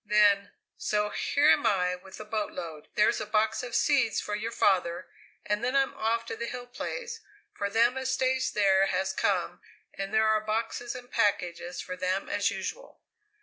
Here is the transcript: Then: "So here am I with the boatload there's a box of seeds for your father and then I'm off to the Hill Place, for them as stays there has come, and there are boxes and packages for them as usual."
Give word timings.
Then: 0.07 0.49
"So 0.79 1.11
here 1.11 1.51
am 1.51 1.67
I 1.67 1.93
with 1.95 2.17
the 2.17 2.25
boatload 2.25 2.87
there's 2.95 3.21
a 3.21 3.25
box 3.27 3.61
of 3.61 3.75
seeds 3.75 4.19
for 4.19 4.33
your 4.33 4.51
father 4.51 5.05
and 5.45 5.63
then 5.63 5.75
I'm 5.75 5.93
off 5.93 6.25
to 6.25 6.35
the 6.35 6.47
Hill 6.47 6.65
Place, 6.65 7.19
for 7.53 7.69
them 7.69 7.95
as 7.99 8.11
stays 8.11 8.49
there 8.51 8.87
has 8.87 9.13
come, 9.13 9.61
and 9.93 10.11
there 10.11 10.27
are 10.27 10.41
boxes 10.43 10.95
and 10.95 11.11
packages 11.11 11.81
for 11.81 11.95
them 11.95 12.29
as 12.29 12.49
usual." 12.49 12.99